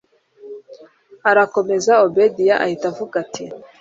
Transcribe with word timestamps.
arakomeza 1.29 1.91
obedia 2.05 2.55
ahita 2.65 2.85
avuga 2.91 3.15
ati 3.23 3.43